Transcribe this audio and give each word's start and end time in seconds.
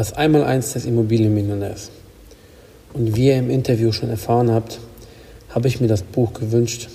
Das 0.00 0.14
Einmaleins 0.14 0.72
des 0.72 0.86
Immobilienmillionärs. 0.86 1.90
Und 2.94 3.16
wie 3.16 3.26
ihr 3.26 3.36
im 3.36 3.50
Interview 3.50 3.92
schon 3.92 4.08
erfahren 4.08 4.50
habt, 4.50 4.80
habe 5.50 5.68
ich 5.68 5.78
mir 5.78 5.88
das 5.88 6.02
Buch 6.02 6.32
gewünscht. 6.32 6.88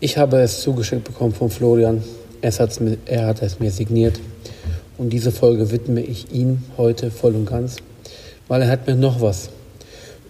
Ich 0.00 0.16
habe 0.16 0.38
es 0.38 0.62
zugeschickt 0.62 1.04
bekommen 1.04 1.34
von 1.34 1.50
Florian. 1.50 2.02
Es 2.40 2.80
mir, 2.80 2.96
er 3.04 3.26
hat 3.26 3.42
es 3.42 3.60
mir 3.60 3.70
signiert. 3.70 4.18
Und 4.96 5.10
diese 5.10 5.32
Folge 5.32 5.70
widme 5.70 6.00
ich 6.00 6.32
ihm 6.32 6.62
heute 6.78 7.10
voll 7.10 7.34
und 7.34 7.44
ganz, 7.44 7.76
weil 8.48 8.62
er 8.62 8.68
hat 8.68 8.86
mir 8.86 8.96
noch 8.96 9.20
was 9.20 9.50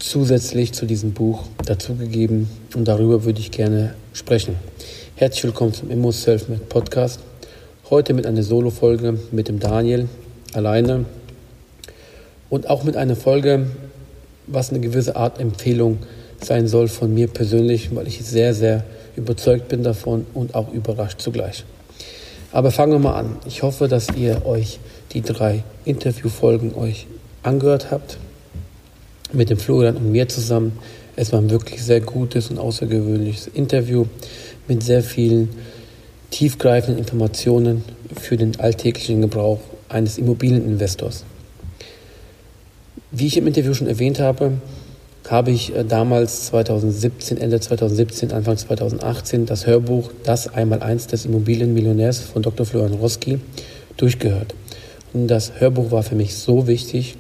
zusätzlich 0.00 0.72
zu 0.72 0.86
diesem 0.86 1.12
Buch 1.12 1.44
dazugegeben 1.64 2.48
und 2.74 2.88
darüber 2.88 3.22
würde 3.22 3.38
ich 3.38 3.52
gerne 3.52 3.94
sprechen. 4.12 4.56
Herzlich 5.14 5.44
willkommen 5.44 5.72
zum 5.72 5.92
Immo 5.92 6.10
Selfmade 6.10 6.62
Podcast. 6.68 7.20
Heute 7.88 8.14
mit 8.14 8.26
einer 8.26 8.42
Solo-Folge 8.42 9.16
mit 9.30 9.46
dem 9.46 9.60
Daniel 9.60 10.08
alleine 10.54 11.04
und 12.50 12.68
auch 12.68 12.84
mit 12.84 12.96
einer 12.96 13.16
Folge, 13.16 13.66
was 14.46 14.70
eine 14.70 14.80
gewisse 14.80 15.16
Art 15.16 15.40
Empfehlung 15.40 15.98
sein 16.40 16.66
soll 16.68 16.88
von 16.88 17.12
mir 17.12 17.28
persönlich, 17.28 17.94
weil 17.94 18.06
ich 18.06 18.24
sehr, 18.24 18.54
sehr 18.54 18.84
überzeugt 19.16 19.68
bin 19.68 19.82
davon 19.82 20.26
und 20.34 20.54
auch 20.54 20.72
überrascht 20.72 21.20
zugleich. 21.20 21.64
Aber 22.52 22.70
fangen 22.70 22.92
wir 22.92 22.98
mal 22.98 23.18
an. 23.18 23.36
Ich 23.46 23.62
hoffe, 23.62 23.88
dass 23.88 24.08
ihr 24.16 24.46
euch 24.46 24.78
die 25.12 25.22
drei 25.22 25.64
Interviewfolgen 25.84 26.74
euch 26.74 27.06
angehört 27.42 27.90
habt 27.90 28.18
mit 29.32 29.50
dem 29.50 29.58
Florian 29.58 29.96
und 29.96 30.12
mir 30.12 30.28
zusammen. 30.28 30.78
Es 31.16 31.32
war 31.32 31.40
ein 31.40 31.50
wirklich 31.50 31.82
sehr 31.82 32.00
gutes 32.00 32.50
und 32.50 32.58
außergewöhnliches 32.58 33.48
Interview 33.48 34.06
mit 34.68 34.82
sehr 34.82 35.02
vielen 35.02 35.48
tiefgreifenden 36.30 36.98
Informationen 36.98 37.84
für 38.20 38.36
den 38.36 38.58
alltäglichen 38.58 39.20
Gebrauch 39.20 39.60
eines 39.88 40.18
Immobilieninvestors. 40.18 41.24
Wie 43.16 43.28
ich 43.28 43.36
im 43.36 43.46
Interview 43.46 43.74
schon 43.74 43.86
erwähnt 43.86 44.18
habe, 44.18 44.54
habe 45.28 45.52
ich 45.52 45.72
äh, 45.72 45.84
damals 45.84 46.46
2017, 46.46 47.38
Ende 47.38 47.60
2017, 47.60 48.32
Anfang 48.32 48.56
2018 48.56 49.46
das 49.46 49.68
Hörbuch 49.68 50.10
Das 50.24 50.52
Einmaleins 50.52 51.06
des 51.06 51.24
Immobilienmillionärs 51.24 52.18
von 52.18 52.42
Dr. 52.42 52.66
Florian 52.66 52.94
Roski 52.94 53.38
durchgehört. 53.96 54.56
Und 55.12 55.28
das 55.28 55.60
Hörbuch 55.60 55.92
war 55.92 56.02
für 56.02 56.16
mich 56.16 56.34
so 56.34 56.66
wichtig 56.66 57.14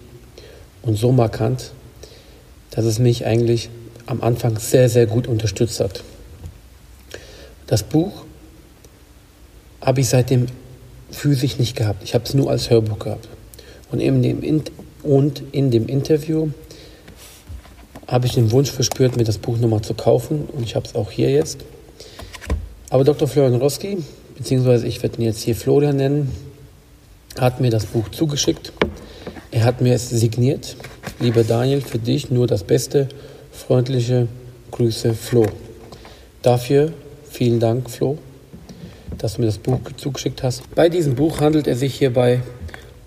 und 0.82 0.98
so 0.98 1.12
markant, 1.12 1.70
dass 2.72 2.86
es 2.86 2.98
mich 2.98 3.24
eigentlich 3.24 3.70
am 4.06 4.20
Anfang 4.20 4.58
sehr, 4.58 4.88
sehr 4.88 5.06
gut 5.06 5.28
unterstützt 5.28 5.78
hat. 5.78 6.02
Das 7.68 7.84
Buch 7.84 8.24
habe 9.80 10.00
ich 10.00 10.08
seitdem 10.08 10.46
physisch 11.12 11.60
nicht 11.60 11.76
gehabt. 11.76 12.02
Ich 12.02 12.14
habe 12.14 12.24
es 12.24 12.34
nur 12.34 12.50
als 12.50 12.68
Hörbuch 12.68 12.98
gehabt. 12.98 13.28
Und 13.92 14.00
in 14.00 14.22
dem, 14.22 14.42
und 15.04 15.42
in 15.52 15.70
dem 15.70 15.86
Interview 15.86 16.48
habe 18.06 18.26
ich 18.26 18.34
den 18.34 18.50
Wunsch 18.50 18.70
verspürt, 18.70 19.16
mir 19.16 19.24
das 19.24 19.38
Buch 19.38 19.58
nochmal 19.58 19.82
zu 19.82 19.94
kaufen. 19.94 20.48
Und 20.52 20.64
ich 20.64 20.74
habe 20.74 20.86
es 20.86 20.94
auch 20.94 21.10
hier 21.10 21.30
jetzt. 21.30 21.64
Aber 22.90 23.04
Dr. 23.04 23.26
Florian 23.28 23.60
Roski, 23.60 23.98
beziehungsweise 24.36 24.86
ich 24.86 25.02
werde 25.02 25.18
ihn 25.18 25.24
jetzt 25.24 25.42
hier 25.42 25.56
Florian 25.56 25.96
nennen, 25.96 26.30
hat 27.38 27.60
mir 27.60 27.70
das 27.70 27.86
Buch 27.86 28.08
zugeschickt. 28.10 28.72
Er 29.50 29.64
hat 29.64 29.80
mir 29.80 29.94
es 29.94 30.10
signiert. 30.10 30.76
Lieber 31.20 31.44
Daniel, 31.44 31.80
für 31.80 31.98
dich 31.98 32.30
nur 32.30 32.46
das 32.46 32.64
Beste. 32.64 33.08
Freundliche 33.52 34.28
Grüße, 34.70 35.14
Flo. 35.14 35.46
Dafür 36.42 36.92
vielen 37.30 37.58
Dank, 37.58 37.90
Flo, 37.90 38.18
dass 39.18 39.34
du 39.34 39.40
mir 39.40 39.46
das 39.46 39.58
Buch 39.58 39.80
zugeschickt 39.96 40.42
hast. 40.42 40.62
Bei 40.74 40.88
diesem 40.88 41.14
Buch 41.14 41.40
handelt 41.40 41.66
es 41.66 41.80
sich 41.80 41.94
hierbei 41.94 42.40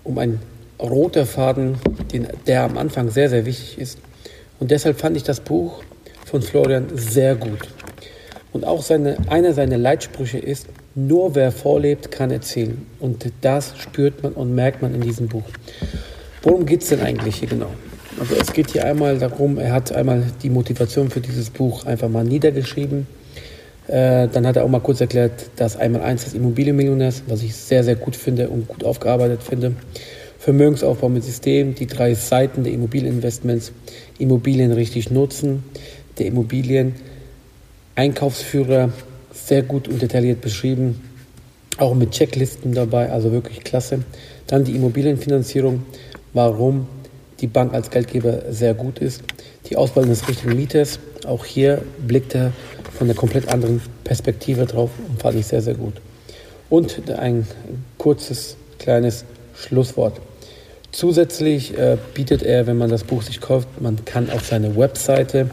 um 0.04 0.18
ein 0.18 0.40
roter 0.80 1.26
Faden, 1.26 1.76
den, 2.12 2.28
der 2.46 2.64
am 2.64 2.78
Anfang 2.78 3.10
sehr, 3.10 3.28
sehr 3.28 3.46
wichtig 3.46 3.78
ist. 3.78 3.98
Und 4.60 4.70
deshalb 4.70 4.98
fand 4.98 5.16
ich 5.16 5.22
das 5.22 5.40
Buch 5.40 5.82
von 6.24 6.42
Florian 6.42 6.86
sehr 6.94 7.34
gut. 7.34 7.68
Und 8.52 8.64
auch 8.64 8.82
seine, 8.82 9.16
einer 9.28 9.52
seiner 9.52 9.78
Leitsprüche 9.78 10.38
ist, 10.38 10.66
nur 10.94 11.34
wer 11.34 11.52
vorlebt, 11.52 12.10
kann 12.10 12.30
erzählen. 12.30 12.86
Und 12.98 13.30
das 13.40 13.74
spürt 13.78 14.22
man 14.22 14.32
und 14.32 14.54
merkt 14.54 14.82
man 14.82 14.94
in 14.94 15.00
diesem 15.00 15.28
Buch. 15.28 15.44
Worum 16.42 16.66
geht 16.66 16.82
es 16.82 16.88
denn 16.88 17.00
eigentlich 17.00 17.36
hier 17.36 17.48
genau? 17.48 17.70
Also 18.18 18.34
es 18.34 18.52
geht 18.52 18.70
hier 18.70 18.84
einmal 18.84 19.18
darum, 19.18 19.58
er 19.58 19.72
hat 19.72 19.92
einmal 19.92 20.24
die 20.42 20.50
Motivation 20.50 21.10
für 21.10 21.20
dieses 21.20 21.50
Buch 21.50 21.86
einfach 21.86 22.08
mal 22.08 22.24
niedergeschrieben. 22.24 23.06
Äh, 23.86 24.28
dann 24.28 24.46
hat 24.46 24.56
er 24.56 24.64
auch 24.64 24.68
mal 24.68 24.80
kurz 24.80 25.00
erklärt, 25.00 25.50
dass 25.56 25.76
einmal 25.76 26.02
eins 26.02 26.24
des 26.24 26.34
Immobilienmillionärs, 26.34 27.22
was 27.26 27.42
ich 27.42 27.54
sehr, 27.54 27.84
sehr 27.84 27.96
gut 27.96 28.16
finde 28.16 28.48
und 28.48 28.66
gut 28.66 28.84
aufgearbeitet 28.84 29.42
finde. 29.42 29.74
Vermögensaufbau 30.48 31.10
mit 31.10 31.24
System, 31.24 31.74
die 31.74 31.86
drei 31.86 32.14
Seiten 32.14 32.64
der 32.64 32.72
Immobilieninvestments, 32.72 33.70
Immobilien 34.18 34.72
richtig 34.72 35.10
nutzen, 35.10 35.62
der 36.16 36.24
Immobilien-Einkaufsführer, 36.24 38.90
sehr 39.30 39.62
gut 39.62 39.88
und 39.88 40.00
detailliert 40.00 40.40
beschrieben, 40.40 41.02
auch 41.76 41.94
mit 41.94 42.12
Checklisten 42.12 42.72
dabei, 42.72 43.12
also 43.12 43.30
wirklich 43.30 43.62
klasse. 43.62 44.04
Dann 44.46 44.64
die 44.64 44.74
Immobilienfinanzierung, 44.74 45.82
warum 46.32 46.88
die 47.40 47.46
Bank 47.46 47.74
als 47.74 47.90
Geldgeber 47.90 48.50
sehr 48.50 48.72
gut 48.72 49.00
ist. 49.00 49.22
Die 49.68 49.76
Auswahl 49.76 50.06
des 50.06 50.26
richtigen 50.30 50.56
Mieters, 50.56 50.98
auch 51.26 51.44
hier 51.44 51.82
blickt 52.06 52.34
er 52.34 52.54
von 52.96 53.06
einer 53.06 53.14
komplett 53.14 53.52
anderen 53.52 53.82
Perspektive 54.02 54.64
drauf 54.64 54.92
und 55.10 55.20
fand 55.20 55.38
ich 55.38 55.46
sehr, 55.46 55.60
sehr 55.60 55.74
gut. 55.74 56.00
Und 56.70 57.10
ein 57.10 57.46
kurzes, 57.98 58.56
kleines 58.78 59.26
Schlusswort. 59.54 60.18
Zusätzlich 60.98 61.78
äh, 61.78 61.96
bietet 62.12 62.42
er, 62.42 62.66
wenn 62.66 62.76
man 62.76 62.90
das 62.90 63.04
Buch 63.04 63.22
sich 63.22 63.40
kauft, 63.40 63.80
man 63.80 64.04
kann 64.04 64.30
auf 64.30 64.44
seine 64.44 64.76
Webseite 64.76 65.48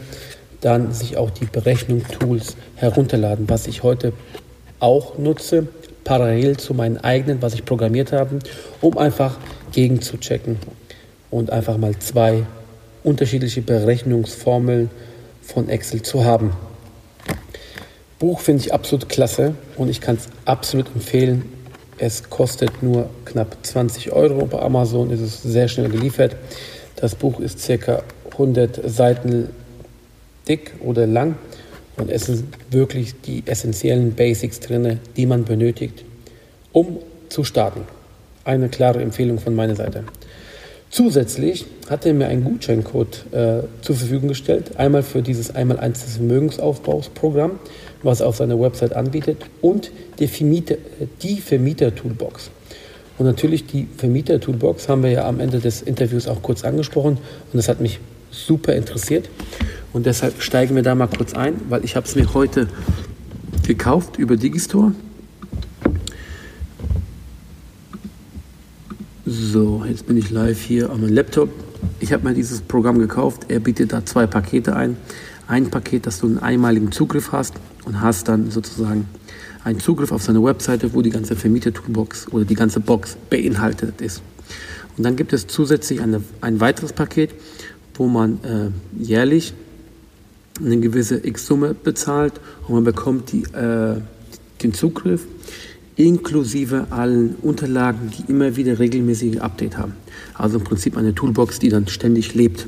dann 0.60 0.92
sich 0.92 1.16
auch 1.18 1.30
die 1.30 1.44
Berechnungstools 1.44 2.56
herunterladen, 2.74 3.48
was 3.48 3.68
ich 3.68 3.84
heute 3.84 4.12
auch 4.80 5.18
nutze, 5.18 5.68
parallel 6.02 6.56
zu 6.56 6.74
meinen 6.74 6.96
eigenen, 6.96 7.42
was 7.42 7.54
ich 7.54 7.64
programmiert 7.64 8.10
habe, 8.10 8.40
um 8.80 8.98
einfach 8.98 9.38
gegenzuchecken 9.70 10.56
und 11.30 11.50
einfach 11.50 11.76
mal 11.76 11.96
zwei 12.00 12.44
unterschiedliche 13.04 13.62
Berechnungsformeln 13.62 14.90
von 15.42 15.68
Excel 15.68 16.02
zu 16.02 16.24
haben. 16.24 16.54
Buch 18.18 18.40
finde 18.40 18.64
ich 18.64 18.74
absolut 18.74 19.08
klasse 19.08 19.54
und 19.76 19.90
ich 19.90 20.00
kann 20.00 20.16
es 20.16 20.26
absolut 20.44 20.88
empfehlen. 20.92 21.55
Es 21.98 22.28
kostet 22.28 22.82
nur 22.82 23.08
knapp 23.24 23.56
20 23.62 24.12
Euro. 24.12 24.46
Bei 24.46 24.60
Amazon 24.60 25.10
ist 25.10 25.20
es 25.20 25.42
sehr 25.42 25.66
schnell 25.68 25.88
geliefert. 25.88 26.36
Das 26.96 27.14
Buch 27.14 27.40
ist 27.40 27.60
circa 27.60 28.02
100 28.32 28.80
Seiten 28.88 29.48
dick 30.46 30.74
oder 30.80 31.06
lang 31.06 31.36
und 31.96 32.10
es 32.10 32.26
sind 32.26 32.44
wirklich 32.70 33.20
die 33.22 33.42
essentiellen 33.46 34.14
Basics 34.14 34.60
drin, 34.60 35.00
die 35.16 35.26
man 35.26 35.44
benötigt, 35.44 36.04
um 36.72 36.98
zu 37.30 37.44
starten. 37.44 37.80
Eine 38.44 38.68
klare 38.68 39.00
Empfehlung 39.00 39.38
von 39.38 39.54
meiner 39.54 39.74
Seite. 39.74 40.04
Zusätzlich 40.90 41.66
hat 41.90 42.06
er 42.06 42.14
mir 42.14 42.28
einen 42.28 42.44
Gutscheincode 42.44 43.26
äh, 43.32 43.58
zur 43.80 43.96
Verfügung 43.96 44.28
gestellt. 44.28 44.76
Einmal 44.76 45.02
für 45.02 45.22
dieses 45.22 45.54
einmal 45.54 45.78
eins 45.80 46.04
des 46.04 46.16
Vermögensaufbausprogramm 46.16 47.58
was 48.06 48.22
auf 48.22 48.36
seiner 48.36 48.58
Website 48.58 48.94
anbietet, 48.94 49.44
und 49.60 49.90
die 50.18 50.28
Vermieter-Toolbox. 50.28 52.50
Und 53.18 53.26
natürlich 53.26 53.66
die 53.66 53.86
Vermieter-Toolbox 53.96 54.88
haben 54.88 55.02
wir 55.02 55.10
ja 55.10 55.26
am 55.26 55.40
Ende 55.40 55.58
des 55.58 55.82
Interviews 55.82 56.28
auch 56.28 56.42
kurz 56.42 56.64
angesprochen 56.64 57.18
und 57.52 57.56
das 57.56 57.68
hat 57.68 57.80
mich 57.80 57.98
super 58.30 58.74
interessiert. 58.74 59.28
Und 59.92 60.06
deshalb 60.06 60.42
steigen 60.42 60.76
wir 60.76 60.82
da 60.82 60.94
mal 60.94 61.06
kurz 61.06 61.34
ein, 61.34 61.54
weil 61.68 61.84
ich 61.84 61.96
habe 61.96 62.06
es 62.06 62.14
mir 62.14 62.32
heute 62.34 62.68
gekauft 63.66 64.18
über 64.18 64.36
Digistore. 64.36 64.92
So, 69.24 69.82
jetzt 69.88 70.06
bin 70.06 70.18
ich 70.18 70.30
live 70.30 70.60
hier 70.60 70.90
am 70.90 71.08
Laptop. 71.08 71.48
Ich 71.98 72.12
habe 72.12 72.28
mir 72.28 72.34
dieses 72.34 72.60
Programm 72.60 72.98
gekauft. 72.98 73.46
Er 73.48 73.60
bietet 73.60 73.92
da 73.92 74.04
zwei 74.04 74.26
Pakete 74.26 74.76
ein. 74.76 74.96
Ein 75.48 75.70
Paket, 75.70 76.06
dass 76.06 76.20
du 76.20 76.26
einen 76.26 76.38
einmaligen 76.38 76.92
Zugriff 76.92 77.32
hast 77.32 77.54
und 77.86 78.02
hast 78.02 78.28
dann 78.28 78.50
sozusagen 78.50 79.06
einen 79.64 79.80
Zugriff 79.80 80.12
auf 80.12 80.22
seine 80.22 80.42
Webseite, 80.44 80.92
wo 80.92 81.00
die 81.00 81.10
ganze 81.10 81.34
Vermieter-Toolbox 81.34 82.28
oder 82.32 82.44
die 82.44 82.54
ganze 82.54 82.80
Box 82.80 83.16
beinhaltet 83.30 84.00
ist. 84.00 84.20
Und 84.96 85.04
dann 85.04 85.16
gibt 85.16 85.32
es 85.32 85.46
zusätzlich 85.46 86.00
eine, 86.02 86.22
ein 86.40 86.60
weiteres 86.60 86.92
Paket, 86.92 87.30
wo 87.94 88.06
man 88.06 88.38
äh, 88.44 88.70
jährlich 89.02 89.54
eine 90.60 90.78
gewisse 90.78 91.26
X-Summe 91.26 91.74
bezahlt 91.74 92.34
und 92.66 92.74
man 92.74 92.84
bekommt 92.84 93.32
die, 93.32 93.42
äh, 93.54 94.00
den 94.62 94.74
Zugriff 94.74 95.26
inklusive 95.96 96.88
allen 96.90 97.36
Unterlagen, 97.36 98.10
die 98.10 98.30
immer 98.30 98.56
wieder 98.56 98.78
regelmäßige 98.78 99.38
Update 99.38 99.78
haben. 99.78 99.94
Also 100.34 100.58
im 100.58 100.64
Prinzip 100.64 100.96
eine 100.96 101.14
Toolbox, 101.14 101.58
die 101.58 101.70
dann 101.70 101.88
ständig 101.88 102.34
lebt. 102.34 102.66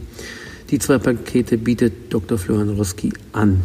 Die 0.71 0.79
zwei 0.79 0.99
Pakete 0.99 1.59
bietet 1.59 1.93
Dr. 2.11 2.39
Florian 2.39 2.71
Roski 2.71 3.13
an. 3.33 3.63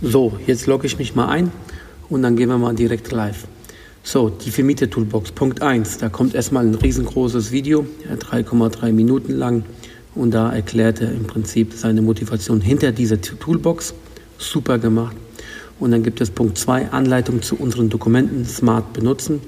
So, 0.00 0.38
jetzt 0.46 0.68
logge 0.68 0.86
ich 0.86 0.96
mich 0.96 1.16
mal 1.16 1.26
ein 1.26 1.50
und 2.08 2.22
dann 2.22 2.36
gehen 2.36 2.48
wir 2.48 2.58
mal 2.58 2.72
direkt 2.72 3.10
live. 3.10 3.48
So, 4.04 4.28
die 4.28 4.52
Vermieter-Toolbox. 4.52 5.32
Punkt 5.32 5.60
1. 5.60 5.98
Da 5.98 6.08
kommt 6.08 6.36
erstmal 6.36 6.64
ein 6.64 6.76
riesengroßes 6.76 7.50
Video, 7.50 7.84
3,3 8.08 8.92
Minuten 8.92 9.32
lang. 9.32 9.64
Und 10.14 10.34
da 10.34 10.52
erklärt 10.52 11.00
er 11.00 11.10
im 11.10 11.24
Prinzip 11.24 11.72
seine 11.74 12.00
Motivation 12.00 12.60
hinter 12.60 12.92
dieser 12.92 13.20
Toolbox. 13.20 13.92
Super 14.38 14.78
gemacht. 14.78 15.16
Und 15.80 15.90
dann 15.90 16.04
gibt 16.04 16.20
es 16.20 16.30
Punkt 16.30 16.58
2, 16.58 16.92
Anleitung 16.92 17.42
zu 17.42 17.56
unseren 17.56 17.88
Dokumenten 17.88 18.44
smart 18.44 18.92
benutzen. 18.92 19.40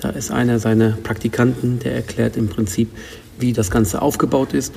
Da 0.00 0.10
ist 0.10 0.32
einer 0.32 0.58
seiner 0.58 0.98
Praktikanten, 1.04 1.78
der 1.78 1.94
erklärt 1.94 2.36
im 2.36 2.48
Prinzip, 2.48 2.90
wie 3.38 3.52
das 3.52 3.70
Ganze 3.70 4.02
aufgebaut 4.02 4.54
ist. 4.54 4.74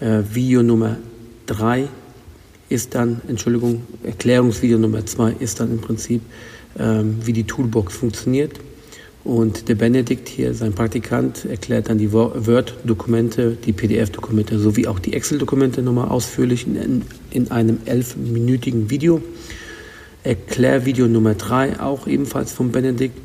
Äh, 0.00 0.22
Video 0.32 0.62
Nummer 0.62 0.96
3 1.46 1.88
ist 2.68 2.94
dann, 2.94 3.20
Entschuldigung, 3.28 3.82
Erklärungsvideo 4.02 4.78
Nummer 4.78 5.04
2 5.04 5.36
ist 5.38 5.60
dann 5.60 5.70
im 5.70 5.80
Prinzip, 5.80 6.22
ähm, 6.78 7.18
wie 7.24 7.32
die 7.32 7.44
Toolbox 7.44 7.96
funktioniert. 7.96 8.60
Und 9.24 9.68
der 9.68 9.74
Benedikt 9.74 10.28
hier, 10.28 10.54
sein 10.54 10.72
Praktikant, 10.72 11.44
erklärt 11.44 11.88
dann 11.88 11.98
die 11.98 12.12
Word-Dokumente, 12.12 13.56
die 13.64 13.72
PDF-Dokumente 13.72 14.58
sowie 14.60 14.86
auch 14.86 15.00
die 15.00 15.14
Excel-Dokumente 15.14 15.82
nochmal 15.82 16.08
ausführlich 16.08 16.64
in, 16.64 17.02
in 17.30 17.50
einem 17.50 17.78
elfminütigen 17.86 18.88
Video. 18.88 19.20
Erklärvideo 20.22 21.08
Nummer 21.08 21.34
3, 21.34 21.80
auch 21.80 22.06
ebenfalls 22.06 22.52
von 22.52 22.70
Benedikt, 22.70 23.18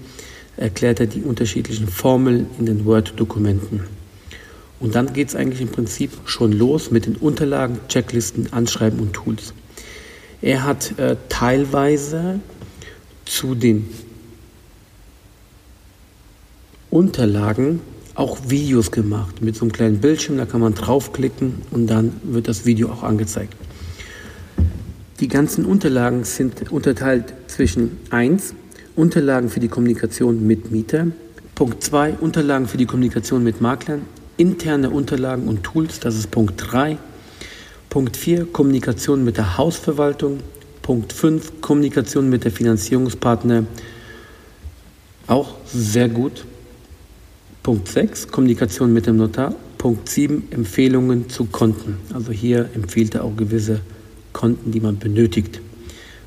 erklärt 0.58 1.00
er 1.00 1.08
die 1.08 1.22
unterschiedlichen 1.22 1.88
Formeln 1.88 2.48
in 2.58 2.66
den 2.66 2.86
Word-Dokumenten. 2.86 3.82
Und 4.82 4.96
dann 4.96 5.14
geht 5.14 5.30
es 5.30 5.36
eigentlich 5.36 5.62
im 5.62 5.70
Prinzip 5.70 6.12
schon 6.26 6.52
los 6.52 6.90
mit 6.90 7.06
den 7.06 7.16
Unterlagen, 7.16 7.80
Checklisten, 7.88 8.52
Anschreiben 8.52 9.00
und 9.00 9.14
Tools. 9.14 9.54
Er 10.42 10.64
hat 10.64 10.98
äh, 10.98 11.18
teilweise 11.30 12.40
zu 13.26 13.54
den 13.54 13.88
Unterlagen 16.90 17.80
auch 18.16 18.40
Videos 18.48 18.92
gemacht 18.92 19.42
mit 19.42 19.56
so 19.56 19.62
einem 19.62 19.72
kleinen 19.72 20.00
Bildschirm, 20.00 20.38
da 20.38 20.46
kann 20.46 20.62
man 20.62 20.74
draufklicken 20.74 21.62
und 21.70 21.88
dann 21.88 22.14
wird 22.24 22.48
das 22.48 22.66
Video 22.66 22.90
auch 22.90 23.04
angezeigt. 23.04 23.56
Die 25.20 25.28
ganzen 25.28 25.66
Unterlagen 25.66 26.24
sind 26.24 26.72
unterteilt 26.72 27.36
zwischen 27.48 27.98
1 28.10 28.56
Unterlagen 28.96 29.50
für 29.50 29.60
die 29.60 29.68
Kommunikation 29.68 30.46
mit 30.46 30.72
Mieter, 30.72 31.08
Punkt 31.54 31.84
2 31.84 32.16
Unterlagen 32.16 32.68
für 32.68 32.78
die 32.78 32.88
Kommunikation 32.88 33.44
mit 33.44 33.62
Maklern, 33.62 34.02
interne 34.42 34.90
Unterlagen 34.90 35.48
und 35.48 35.62
Tools, 35.62 36.00
das 36.00 36.16
ist 36.16 36.32
Punkt 36.32 36.56
3, 36.58 36.98
Punkt 37.92 38.18
4 38.18 38.48
Kommunikation 38.48 39.24
mit 39.24 39.38
der 39.38 39.60
Hausverwaltung, 39.60 40.40
Punkt 40.82 41.14
5 41.14 41.62
Kommunikation 41.62 42.28
mit 42.28 42.44
der 42.44 42.52
Finanzierungspartner, 42.52 43.66
auch 45.28 45.54
sehr 45.72 46.10
gut. 46.10 46.44
Punkt 47.62 47.88
6, 47.88 48.30
Kommunikation 48.30 48.92
mit 48.92 49.06
dem 49.06 49.18
Notar. 49.18 49.54
Punkt 49.78 50.10
7, 50.10 50.48
Empfehlungen 50.50 51.30
zu 51.30 51.46
Konten. 51.46 51.98
Also 52.12 52.32
hier 52.32 52.68
empfiehlt 52.74 53.14
er 53.14 53.24
auch 53.24 53.38
gewisse 53.38 53.82
Konten, 54.34 54.72
die 54.72 54.80
man 54.80 54.98
benötigt. 54.98 55.62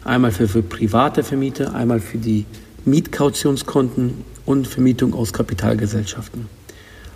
Einmal 0.05 0.31
für, 0.31 0.47
für 0.47 0.63
private 0.63 1.25
Vermieter, 1.25 1.75
einmal 1.75 1.99
für 1.99 2.19
die 2.19 2.45
Mietkautionskonten 2.85 4.15
und 4.47 4.69
Vermietung 4.69 5.15
aus 5.15 5.33
Kapitalgesellschaften. 5.33 6.47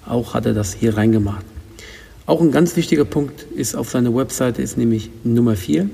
Auch 0.08 0.34
hat 0.34 0.46
er 0.46 0.54
das 0.54 0.72
hier 0.72 0.96
reingemacht. 0.96 1.44
Auch 2.26 2.40
ein 2.40 2.50
ganz 2.50 2.76
wichtiger 2.76 3.04
Punkt 3.04 3.46
ist 3.54 3.74
auf 3.74 3.90
seiner 3.90 4.14
Webseite 4.14 4.62
ist 4.62 4.76
nämlich 4.76 5.10
Nummer 5.24 5.56
4 5.56 5.88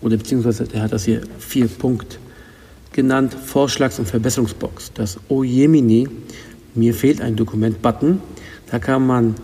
oder 0.00 0.16
beziehungsweise 0.16 0.66
er 0.72 0.82
hat 0.82 0.92
das 0.92 1.04
hier 1.04 1.22
4 1.38 1.68
Punkt 1.68 2.18
genannt, 2.92 3.34
Vorschlags- 3.34 3.98
und 3.98 4.06
Verbesserungsbox. 4.06 4.92
Das 4.94 5.18
Ojemini 5.28 6.08
mir 6.74 6.94
fehlt 6.94 7.20
ein 7.20 7.36
Dokument-Button. 7.36 8.20
Da 8.70 8.78
kann 8.78 9.06
man 9.06 9.34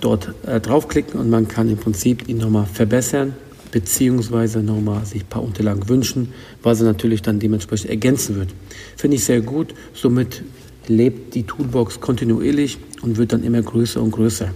dort 0.00 0.34
äh, 0.46 0.60
draufklicken 0.60 1.18
und 1.18 1.30
man 1.30 1.48
kann 1.48 1.68
im 1.68 1.78
Prinzip 1.78 2.28
ihn 2.28 2.38
nochmal 2.38 2.66
verbessern 2.66 3.34
beziehungsweise 3.70 4.62
nochmal 4.62 5.06
sich 5.06 5.22
ein 5.22 5.28
paar 5.28 5.42
Unterlagen 5.42 5.88
wünschen, 5.88 6.34
was 6.62 6.80
er 6.80 6.86
natürlich 6.86 7.22
dann 7.22 7.40
dementsprechend 7.40 7.90
ergänzen 7.90 8.36
wird. 8.36 8.50
Finde 8.96 9.16
ich 9.16 9.24
sehr 9.24 9.40
gut. 9.40 9.74
Somit 9.94 10.42
lebt 10.88 11.34
die 11.34 11.44
Toolbox 11.44 12.00
kontinuierlich 12.00 12.78
und 13.02 13.18
wird 13.18 13.32
dann 13.32 13.44
immer 13.44 13.60
größer 13.60 14.00
und 14.00 14.12
größer. 14.12 14.48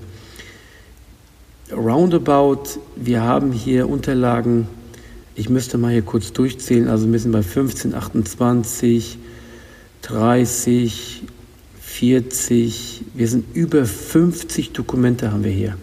Roundabout, 1.73 2.81
wir 2.95 3.23
haben 3.23 3.53
hier 3.53 3.89
Unterlagen, 3.89 4.69
ich 5.35 5.49
müsste 5.49 5.79
mal 5.79 5.93
hier 5.93 6.03
kurz 6.03 6.33
durchzählen, 6.33 6.89
also 6.89 7.11
wir 7.11 7.19
sind 7.19 7.33
bei 7.33 7.43
15, 7.43 7.95
28, 7.95 9.19
30, 10.03 11.23
40, 11.81 13.05
wir 13.15 13.29
sind 13.29 13.45
über 13.55 13.85
50 13.85 14.73
Dokumente 14.73 15.33
haben 15.33 15.45
wir 15.45 15.51
hier. 15.51 15.77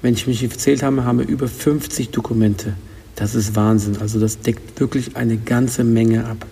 Wenn 0.00 0.14
ich 0.14 0.26
mich 0.26 0.42
erzählt 0.42 0.82
habe, 0.82 1.04
haben 1.04 1.20
wir 1.20 1.28
über 1.28 1.46
50 1.46 2.10
Dokumente. 2.10 2.74
Das 3.14 3.36
ist 3.36 3.54
Wahnsinn. 3.54 3.98
Also 3.98 4.18
das 4.18 4.40
deckt 4.40 4.80
wirklich 4.80 5.16
eine 5.16 5.36
ganze 5.36 5.84
Menge 5.84 6.24
ab. 6.24 6.44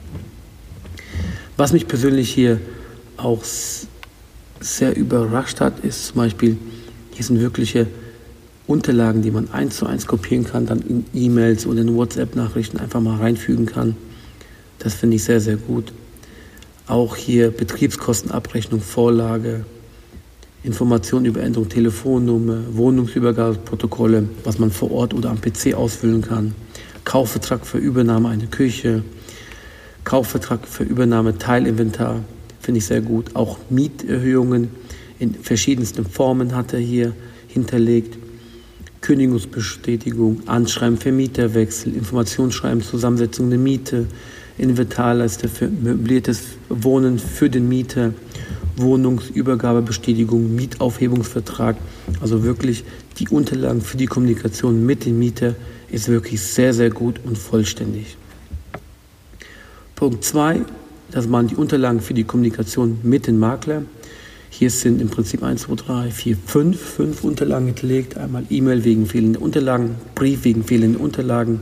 Was 1.56 1.72
mich 1.72 1.88
persönlich 1.88 2.30
hier 2.30 2.60
auch 3.16 3.42
sehr 4.60 4.96
überrascht 4.96 5.60
hat, 5.60 5.80
ist 5.80 6.06
zum 6.06 6.16
Beispiel, 6.16 6.56
hier 7.12 7.24
sind 7.24 7.40
wirkliche 7.40 7.86
Unterlagen, 8.66 9.22
die 9.22 9.30
man 9.30 9.50
eins 9.50 9.78
zu 9.78 9.86
eins 9.86 10.06
kopieren 10.06 10.44
kann, 10.44 10.66
dann 10.66 10.80
in 10.82 11.04
E-Mails 11.12 11.66
oder 11.66 11.80
in 11.80 11.96
WhatsApp-Nachrichten 11.96 12.78
einfach 12.78 13.00
mal 13.00 13.16
reinfügen 13.16 13.66
kann. 13.66 13.96
Das 14.78 14.94
finde 14.94 15.16
ich 15.16 15.24
sehr, 15.24 15.40
sehr 15.40 15.56
gut. 15.56 15.92
Auch 16.86 17.16
hier 17.16 17.50
Betriebskostenabrechnung, 17.50 18.80
Vorlage, 18.80 19.64
Informationen 20.62 21.24
über 21.24 21.40
Änderung 21.40 21.68
Telefonnummer, 21.68 22.58
Wohnungsübergabeprotokolle, 22.72 24.28
was 24.44 24.58
man 24.58 24.70
vor 24.70 24.90
Ort 24.90 25.14
oder 25.14 25.30
am 25.30 25.40
PC 25.40 25.74
ausfüllen 25.74 26.22
kann, 26.22 26.54
Kaufvertrag 27.04 27.66
für 27.66 27.78
Übernahme 27.78 28.28
einer 28.28 28.46
Küche, 28.46 29.02
Kaufvertrag 30.04 30.66
für 30.68 30.84
Übernahme 30.84 31.38
Teilinventar, 31.38 32.22
finde 32.60 32.78
ich 32.78 32.86
sehr 32.86 33.00
gut. 33.00 33.34
Auch 33.34 33.58
Mieterhöhungen 33.68 34.68
in 35.18 35.34
verschiedensten 35.34 36.04
Formen 36.04 36.54
hat 36.54 36.72
er 36.72 36.80
hier 36.80 37.14
hinterlegt. 37.48 38.16
Kündigungsbestätigung, 39.00 40.46
Anschreiben 40.46 40.98
für 40.98 41.10
Mieterwechsel, 41.10 41.94
Informationsschreiben, 41.94 42.82
Zusammensetzung 42.82 43.48
der 43.48 43.58
Miete, 43.58 44.06
Inventarleiste 44.58 45.48
für 45.48 45.68
möbliertes 45.68 46.42
Wohnen 46.68 47.18
für 47.18 47.48
den 47.48 47.68
Mieter, 47.68 48.12
Wohnungsübergabebestätigung, 48.76 50.54
Mietaufhebungsvertrag. 50.54 51.76
Also 52.20 52.44
wirklich 52.44 52.84
die 53.18 53.28
Unterlagen 53.28 53.80
für 53.80 53.96
die 53.96 54.06
Kommunikation 54.06 54.84
mit 54.84 55.06
dem 55.06 55.18
Mieter 55.18 55.54
ist 55.90 56.08
wirklich 56.08 56.40
sehr, 56.40 56.74
sehr 56.74 56.90
gut 56.90 57.20
und 57.24 57.38
vollständig. 57.38 58.16
Punkt 59.96 60.24
2, 60.24 60.60
dass 61.10 61.26
man 61.26 61.48
die 61.48 61.56
Unterlagen 61.56 62.00
für 62.00 62.14
die 62.14 62.24
Kommunikation 62.24 62.98
mit 63.02 63.26
dem 63.26 63.38
Makler. 63.38 63.82
Hier 64.50 64.70
sind 64.70 65.00
im 65.00 65.08
Prinzip 65.08 65.42
1, 65.42 65.62
2, 65.62 65.74
3, 65.74 66.10
4, 66.10 66.36
5, 66.36 66.80
5 66.80 67.24
Unterlagen 67.24 67.66
hinterlegt. 67.66 68.16
Einmal 68.16 68.44
E-Mail 68.50 68.84
wegen 68.84 69.06
fehlender 69.06 69.40
Unterlagen, 69.40 69.96
Brief 70.14 70.44
wegen 70.44 70.64
fehlender 70.64 71.00
Unterlagen, 71.00 71.60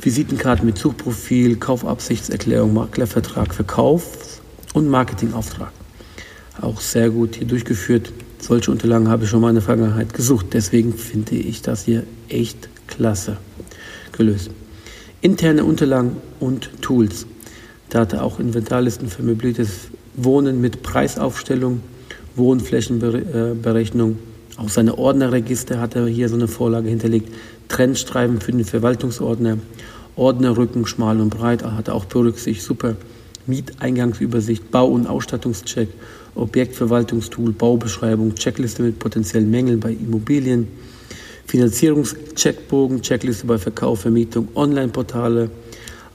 Visitenkarten 0.00 0.64
mit 0.64 0.78
Suchprofil, 0.78 1.56
Kaufabsichtserklärung, 1.56 2.72
Maklervertrag, 2.74 3.52
Verkauf 3.52 4.40
und 4.74 4.88
Marketingauftrag. 4.88 5.72
Auch 6.60 6.80
sehr 6.80 7.10
gut 7.10 7.36
hier 7.36 7.46
durchgeführt. 7.46 8.12
Solche 8.38 8.70
Unterlagen 8.70 9.08
habe 9.08 9.24
ich 9.24 9.30
schon 9.30 9.40
mal 9.40 9.50
in 9.50 9.56
der 9.56 9.62
Vergangenheit 9.62 10.14
gesucht. 10.14 10.46
Deswegen 10.52 10.92
finde 10.94 11.34
ich 11.34 11.62
das 11.62 11.84
hier 11.84 12.04
echt 12.28 12.68
klasse 12.86 13.36
gelöst. 14.12 14.50
Interne 15.20 15.64
Unterlagen 15.64 16.16
und 16.40 16.70
Tools. 16.82 17.26
Da 17.92 18.00
hat 18.00 18.14
er 18.14 18.24
auch 18.24 18.40
Inventarlisten 18.40 19.06
für 19.08 19.22
möbliertes 19.22 19.90
Wohnen 20.16 20.62
mit 20.62 20.82
Preisaufstellung, 20.82 21.82
Wohnflächenberechnung. 22.36 24.18
Auch 24.56 24.70
seine 24.70 24.96
Ordnerregister 24.96 25.78
hat 25.78 25.94
er 25.94 26.06
hier 26.06 26.30
so 26.30 26.36
eine 26.36 26.48
Vorlage 26.48 26.88
hinterlegt. 26.88 27.28
Trennstreifen 27.68 28.40
für 28.40 28.52
den 28.52 28.64
Verwaltungsordner, 28.64 29.58
Ordnerrücken 30.16 30.86
schmal 30.86 31.20
und 31.20 31.28
breit 31.28 31.64
hat 31.64 31.88
er 31.88 31.94
auch 31.94 32.06
berücksichtigt. 32.06 32.64
Super 32.64 32.96
Mieteingangsübersicht, 33.46 34.70
Bau- 34.70 34.88
und 34.88 35.06
Ausstattungscheck, 35.06 35.88
Objektverwaltungstool, 36.34 37.52
Baubeschreibung, 37.52 38.34
Checkliste 38.36 38.84
mit 38.84 39.00
potenziellen 39.00 39.50
Mängeln 39.50 39.80
bei 39.80 39.92
Immobilien, 39.92 40.66
Finanzierungscheckbogen, 41.46 43.02
Checkliste 43.02 43.46
bei 43.46 43.58
Verkauf, 43.58 44.00
Vermietung, 44.00 44.48
Online-Portale, 44.54 45.50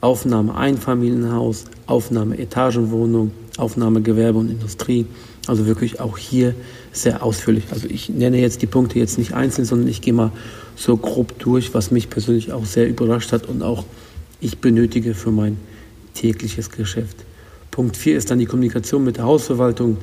Aufnahme 0.02 0.56
Einfamilienhaus, 0.56 1.66
Aufnahme 1.88 2.38
Etagenwohnung, 2.38 3.32
Aufnahme 3.58 4.02
Gewerbe 4.02 4.40
und 4.40 4.50
Industrie. 4.50 5.06
Also 5.48 5.66
wirklich 5.66 6.00
auch 6.00 6.18
hier 6.18 6.54
sehr 6.92 7.24
ausführlich. 7.24 7.66
Also 7.72 7.88
ich 7.88 8.10
nenne 8.10 8.40
jetzt 8.40 8.62
die 8.62 8.68
Punkte 8.68 9.00
jetzt 9.00 9.18
nicht 9.18 9.34
einzeln, 9.34 9.66
sondern 9.66 9.88
ich 9.88 10.02
gehe 10.02 10.14
mal 10.14 10.32
so 10.76 10.98
grob 10.98 11.40
durch, 11.40 11.74
was 11.74 11.90
mich 11.90 12.10
persönlich 12.10 12.52
auch 12.52 12.66
sehr 12.66 12.88
überrascht 12.88 13.32
hat 13.32 13.48
und 13.48 13.64
auch 13.64 13.86
ich 14.40 14.60
benötige 14.60 15.14
für 15.14 15.32
mein 15.32 15.58
tägliches 16.14 16.70
Geschäft. 16.70 17.18
Punkt 17.72 17.98
4 17.98 18.18
ist 18.18 18.30
dann 18.30 18.40
die 18.40 18.46
Kommunikation 18.46 19.04
mit 19.04 19.18
der 19.18 19.26
Hausverwaltung. 19.26 19.98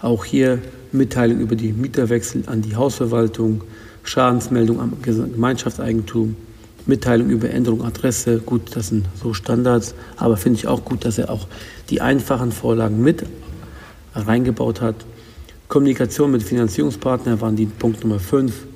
Auch 0.00 0.24
hier 0.24 0.60
Mitteilung 0.92 1.40
über 1.40 1.56
die 1.56 1.72
Mieterwechsel 1.72 2.44
an 2.46 2.62
die 2.62 2.76
Hausverwaltung, 2.76 3.62
Schadensmeldung 4.02 4.80
am 4.80 4.92
Gemeinschaftseigentum, 5.02 6.36
Mitteilung 6.86 7.28
über 7.30 7.50
Änderung 7.50 7.84
Adresse. 7.84 8.38
Gut, 8.38 8.76
das 8.76 8.88
sind 8.88 9.06
so 9.20 9.34
Standards, 9.34 9.94
aber 10.16 10.36
finde 10.36 10.58
ich 10.58 10.66
auch 10.66 10.84
gut, 10.84 11.04
dass 11.04 11.18
er 11.18 11.30
auch 11.30 11.46
die 11.90 12.00
einfachen 12.00 12.52
Vorlagen 12.52 13.02
mit 13.02 13.24
reingebaut 14.14 14.80
hat. 14.80 14.96
Kommunikation 15.68 16.30
mit 16.30 16.42
Finanzierungspartner 16.42 17.40
waren 17.40 17.56
die 17.56 17.66
Punkt 17.66 18.02
Nummer 18.02 18.20
5. 18.20 18.66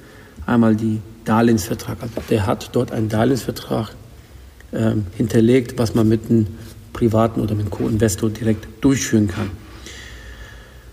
Einmal 0.47 0.75
die 0.75 1.01
Darlehensvertrag. 1.25 1.99
Also 2.03 2.15
der 2.29 2.47
hat 2.47 2.71
dort 2.73 2.91
einen 2.93 3.09
Darlehensvertrag 3.09 3.95
äh, 4.73 4.93
hinterlegt, 5.17 5.79
was 5.79 5.95
man 5.95 6.09
mit 6.09 6.29
einem 6.29 6.47
privaten 6.93 7.41
oder 7.41 7.55
mit 7.55 7.67
einem 7.67 7.71
Co-Investor 7.71 8.31
direkt 8.31 8.67
durchführen 8.81 9.29
kann. 9.29 9.51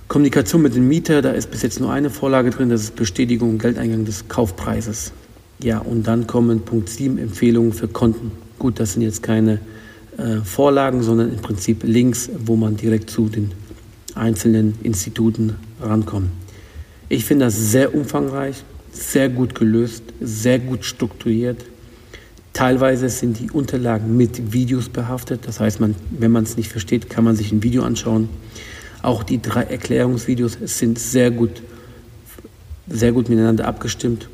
Kommunikation 0.08 0.62
mit 0.62 0.76
dem 0.76 0.88
Mieter, 0.88 1.22
da 1.22 1.32
ist 1.32 1.52
bis 1.52 1.64
jetzt 1.64 1.80
nur 1.80 1.92
eine 1.92 2.10
Vorlage 2.10 2.52
drin, 2.52 2.70
das 2.70 2.84
ist 2.84 2.96
Bestätigung 2.96 3.50
und 3.50 3.58
Geldeingang 3.60 4.06
des 4.06 4.28
Kaufpreises. 4.28 5.12
Ja, 5.64 5.80
und 5.80 6.06
dann 6.06 6.28
kommen 6.28 6.62
Punkt 6.62 6.90
7, 6.90 7.18
Empfehlungen 7.18 7.74
für 7.74 7.88
Konten. 7.88 8.32
Gut, 8.60 8.80
das 8.80 8.94
sind 8.94 9.02
jetzt 9.02 9.24
keine 9.24 9.60
äh, 10.18 10.38
Vorlagen, 10.44 11.02
sondern 11.02 11.34
im 11.34 11.42
Prinzip 11.42 11.84
Links, 11.84 12.30
wo 12.46 12.56
man 12.56 12.78
direkt 12.78 13.10
zu 13.10 13.28
den 13.28 13.52
einzelnen 14.14 14.76
Instituten 14.84 15.56
rankommt. 15.82 16.30
Ich 17.10 17.26
finde 17.26 17.46
das 17.46 17.72
sehr 17.72 17.96
umfangreich, 17.96 18.64
sehr 18.92 19.30
gut 19.30 19.56
gelöst, 19.56 20.04
sehr 20.20 20.60
gut 20.60 20.86
strukturiert. 20.86 21.66
Teilweise 22.54 23.10
sind 23.10 23.40
die 23.40 23.52
Unterlagen 23.52 24.18
mit 24.18 24.54
Videos 24.54 24.90
behaftet. 24.90 25.42
Das 25.46 25.60
heißt, 25.60 25.80
man, 25.80 25.96
wenn 26.10 26.32
man 26.32 26.44
es 26.44 26.58
nicht 26.58 26.70
versteht, 26.70 27.10
kann 27.10 27.24
man 27.24 27.36
sich 27.36 27.52
ein 27.52 27.64
Video 27.64 27.84
anschauen. 27.84 28.30
Auch 29.04 29.24
die 29.24 29.42
drei 29.42 29.64
Erklärungsvideos 29.64 30.58
sind 30.66 31.00
sehr 31.00 31.32
gut, 31.32 31.62
sehr 32.88 33.12
gut 33.12 33.30
miteinander 33.30 33.68
abgestimmt. 33.68 34.28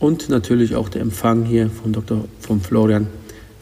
Und 0.00 0.30
natürlich 0.30 0.74
auch 0.74 0.88
der 0.88 1.02
Empfang 1.02 1.44
hier 1.44 1.68
von 1.68 1.92
Dr. 1.92 2.24
von 2.40 2.60
Florian 2.60 3.06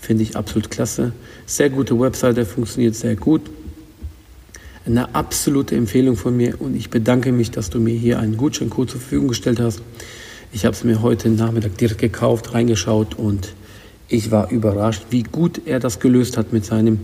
finde 0.01 0.23
ich 0.23 0.37
absolut 0.37 0.71
klasse. 0.71 1.13
Sehr 1.47 1.69
gute 1.69 1.99
Webseite, 1.99 2.47
funktioniert 2.47 2.95
sehr 2.95 3.17
gut. 3.17 3.43
Eine 4.87 5.15
absolute 5.15 5.75
Empfehlung 5.75 6.17
von 6.17 6.37
mir 6.37 6.61
und 6.61 6.77
ich 6.77 6.89
bedanke 6.89 7.33
mich, 7.33 7.51
dass 7.51 7.71
du 7.71 7.81
mir 7.81 7.95
hier 7.95 8.21
einen 8.21 8.37
Gutscheincode 8.37 8.91
zur 8.91 9.01
Verfügung 9.01 9.29
gestellt 9.29 9.61
hast. 9.61 9.83
Ich 10.53 10.65
habe 10.65 10.75
es 10.75 10.85
mir 10.85 11.03
heute 11.03 11.29
Nachmittag 11.29 11.77
direkt 11.77 12.01
gekauft, 12.01 12.55
reingeschaut 12.55 13.19
und 13.19 13.53
ich 14.09 14.31
war 14.31 14.51
überrascht, 14.51 15.07
wie 15.11 15.25
gut 15.25 15.61
er 15.67 15.81
das 15.81 16.01
gelöst 16.01 16.39
hat 16.39 16.53
mit 16.53 16.65
seinem 16.65 17.01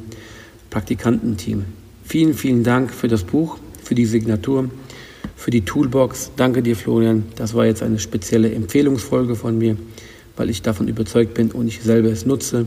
Praktikantenteam. 0.71 1.64
Vielen, 2.05 2.35
vielen 2.35 2.62
Dank 2.62 2.95
für 2.95 3.09
das 3.09 3.25
Buch, 3.25 3.59
für 3.83 3.95
die 3.95 4.07
Signatur, 4.07 4.71
für 5.37 5.50
die 5.50 5.62
Toolbox. 5.62 6.33
Danke 6.37 6.62
dir, 6.62 6.76
Florian. 6.76 7.25
Das 7.37 7.55
war 7.55 7.67
jetzt 7.67 7.83
eine 7.83 7.99
spezielle 7.99 8.53
Empfehlungsfolge 8.53 9.35
von 9.35 9.59
mir, 9.59 9.76
weil 10.37 10.50
ich 10.50 10.62
davon 10.62 10.88
überzeugt 10.88 11.35
bin 11.35 11.50
und 11.50 11.69
ich 11.69 11.83
selber 11.83 12.09
es 12.09 12.26
nutze. 12.26 12.67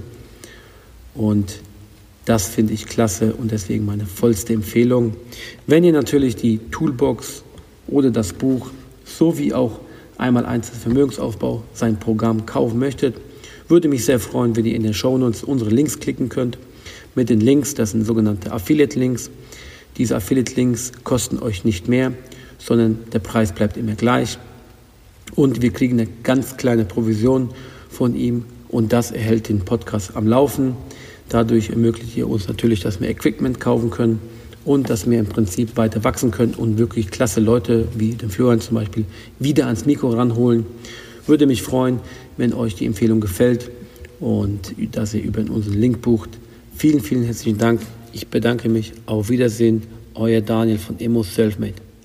Und 1.15 1.61
das 2.25 2.47
finde 2.47 2.73
ich 2.73 2.85
klasse 2.85 3.33
und 3.33 3.51
deswegen 3.51 3.85
meine 3.85 4.05
vollste 4.05 4.53
Empfehlung. 4.53 5.15
Wenn 5.65 5.83
ihr 5.83 5.93
natürlich 5.93 6.35
die 6.35 6.59
Toolbox 6.71 7.43
oder 7.87 8.11
das 8.11 8.33
Buch 8.33 8.69
sowie 9.05 9.53
auch 9.53 9.79
einmal 10.17 10.45
eins 10.45 10.69
Vermögensaufbau, 10.69 11.63
sein 11.73 11.99
Programm 11.99 12.45
kaufen 12.45 12.79
möchtet, 12.79 13.15
würde 13.69 13.87
mich 13.87 14.05
sehr 14.05 14.19
freuen, 14.19 14.55
wenn 14.55 14.65
ihr 14.65 14.75
in 14.75 14.83
den 14.83 14.93
Shownotes 14.93 15.43
unsere 15.43 15.69
Links 15.69 15.99
klicken 15.99 16.29
könnt 16.29 16.57
mit 17.15 17.29
den 17.29 17.39
Links. 17.39 17.73
Das 17.73 17.91
sind 17.91 18.05
sogenannte 18.05 18.51
Affiliate-Links. 18.51 19.29
Diese 19.97 20.15
Affiliate-Links 20.15 20.91
kosten 21.03 21.39
euch 21.39 21.65
nicht 21.65 21.87
mehr, 21.87 22.13
sondern 22.57 22.99
der 23.13 23.19
Preis 23.19 23.51
bleibt 23.53 23.77
immer 23.77 23.95
gleich. 23.95 24.37
Und 25.35 25.61
wir 25.61 25.71
kriegen 25.71 25.99
eine 25.99 26.09
ganz 26.23 26.57
kleine 26.57 26.85
Provision 26.85 27.49
von 27.89 28.15
ihm 28.15 28.45
und 28.69 28.93
das 28.93 29.11
erhält 29.11 29.49
den 29.49 29.59
Podcast 29.59 30.15
am 30.15 30.27
Laufen. 30.27 30.75
Dadurch 31.29 31.69
ermöglicht 31.69 32.15
ihr 32.15 32.29
uns 32.29 32.47
natürlich, 32.47 32.79
dass 32.81 33.01
wir 33.01 33.09
Equipment 33.09 33.59
kaufen 33.59 33.89
können 33.89 34.19
und 34.65 34.89
dass 34.89 35.09
wir 35.09 35.19
im 35.19 35.27
Prinzip 35.27 35.77
weiter 35.77 36.03
wachsen 36.03 36.31
können 36.31 36.53
und 36.53 36.77
wirklich 36.77 37.09
klasse 37.09 37.39
Leute 37.39 37.87
wie 37.95 38.15
den 38.15 38.29
Florian 38.29 38.61
zum 38.61 38.75
Beispiel 38.75 39.05
wieder 39.39 39.65
ans 39.65 39.85
Mikro 39.85 40.09
ranholen. 40.09 40.65
Würde 41.25 41.45
mich 41.45 41.61
freuen, 41.61 41.99
wenn 42.37 42.53
euch 42.53 42.75
die 42.75 42.85
Empfehlung 42.85 43.19
gefällt 43.19 43.69
und 44.19 44.75
dass 44.91 45.13
ihr 45.13 45.23
über 45.23 45.41
unseren 45.41 45.79
Link 45.79 46.01
bucht. 46.01 46.29
Vielen, 46.75 47.01
vielen 47.01 47.23
herzlichen 47.23 47.57
Dank. 47.57 47.81
Ich 48.13 48.27
bedanke 48.27 48.69
mich. 48.69 48.93
Auf 49.05 49.29
Wiedersehen. 49.29 49.83
Euer 50.13 50.41
Daniel 50.41 50.79
von 50.79 50.99
Emo 50.99 51.23
Selfmade. 51.23 51.86